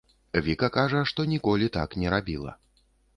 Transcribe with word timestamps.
Віка 0.45 0.69
кажа, 0.77 1.01
што 1.11 1.25
ніколі 1.33 1.67
так 1.77 1.93
не 2.05 2.15
рабіла. 2.15 2.55